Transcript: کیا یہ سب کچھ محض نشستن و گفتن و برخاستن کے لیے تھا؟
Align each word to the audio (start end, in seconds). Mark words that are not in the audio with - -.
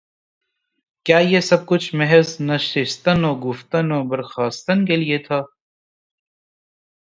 کیا 1.05 1.17
یہ 1.17 1.39
سب 1.39 1.65
کچھ 1.65 1.95
محض 1.95 2.37
نشستن 2.39 3.25
و 3.25 3.35
گفتن 3.39 3.91
و 3.91 4.03
برخاستن 4.03 4.85
کے 4.85 4.95
لیے 4.95 5.17
تھا؟ 5.17 5.41